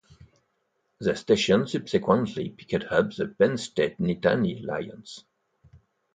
The 0.99 1.15
station 1.15 1.67
subsequently 1.67 2.49
picked 2.49 2.85
up 2.85 3.13
the 3.15 3.27
Penn 3.27 3.55
State 3.59 3.99
Nittany 3.99 4.65
Lions. 4.65 5.23